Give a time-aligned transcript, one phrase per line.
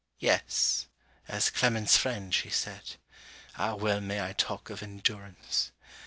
[0.17, 0.87] Yes!
[1.27, 2.95] as Clement's friend, she said.
[3.55, 5.69] Ah well may I talk of endurance!